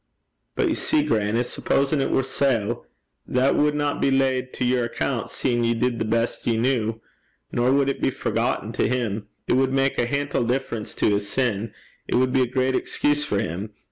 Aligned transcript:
'But, 0.55 0.67
ye 0.67 0.73
see, 0.73 1.03
grannie, 1.03 1.43
supposin' 1.43 2.01
it 2.01 2.09
war 2.09 2.23
sae, 2.23 2.73
that 3.27 3.53
wadna 3.55 3.99
be 4.01 4.09
laid 4.09 4.51
to 4.53 4.65
your 4.65 4.85
accoont, 4.89 5.29
seein' 5.29 5.63
ye 5.63 5.75
did 5.75 5.99
the 5.99 6.05
best 6.05 6.47
ye 6.47 6.55
kent. 6.59 6.99
Nor 7.51 7.71
wad 7.73 7.87
it 7.87 8.01
be 8.01 8.09
forgotten 8.09 8.71
to 8.71 8.87
him. 8.87 9.27
It 9.47 9.53
wad 9.53 9.69
mak 9.71 9.99
a 9.99 10.07
hantle 10.07 10.43
difference 10.47 10.95
to 10.95 11.11
his 11.13 11.29
sin; 11.29 11.75
it 12.07 12.15
wad 12.15 12.33
be 12.33 12.41
a 12.41 12.47
great 12.47 12.75
excuse 12.75 13.25
for 13.25 13.39
him. 13.39 13.73